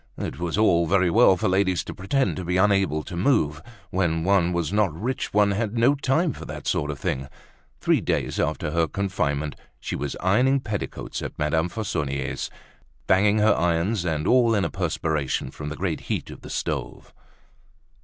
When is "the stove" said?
16.41-17.13